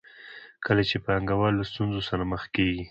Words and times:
کله 0.65 0.81
چې 0.89 0.97
پانګوال 1.05 1.53
له 1.57 1.65
ستونزو 1.71 2.01
سره 2.09 2.23
مخ 2.31 2.43
کېږي 2.55 2.79